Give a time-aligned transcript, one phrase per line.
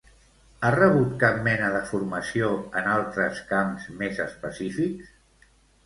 [0.61, 2.49] Ha rebut cap mena de formació
[2.83, 5.17] en altres camps més específics?